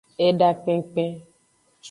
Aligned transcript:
Eda 0.27 0.49
kpenkpen. 0.61 1.11